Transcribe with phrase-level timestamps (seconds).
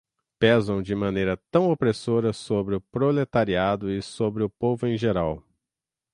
[0.39, 5.43] pesam de maneira tão opressora sobre o proletariado e sobre o povo em geral